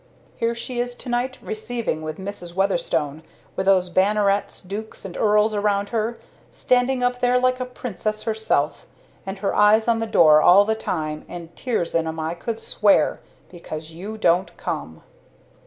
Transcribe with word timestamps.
"Here 0.35 0.55
she 0.55 0.79
is 0.79 0.95
to 0.95 1.09
night, 1.09 1.37
receiving 1.43 2.01
with 2.01 2.17
Mrs. 2.17 2.55
Weatherstone 2.55 3.21
with 3.55 3.67
those 3.67 3.91
Bannerets, 3.91 4.59
Dukes 4.59 5.05
and 5.05 5.15
Earls 5.15 5.53
around 5.53 5.89
her 5.89 6.17
standing 6.51 7.03
up 7.03 7.19
there 7.19 7.37
like 7.39 7.59
a 7.59 7.65
Princess 7.65 8.23
herself 8.23 8.87
and 9.27 9.37
her 9.37 9.53
eyes 9.53 9.87
on 9.87 9.99
the 9.99 10.07
door 10.07 10.41
all 10.41 10.65
the 10.65 10.73
time 10.73 11.23
and 11.29 11.55
tears 11.55 11.93
in 11.93 12.07
'em, 12.07 12.19
I 12.19 12.33
could 12.33 12.59
swear 12.59 13.19
because 13.51 13.91
you 13.91 14.17
don't 14.17 14.57
come!" 14.57 15.03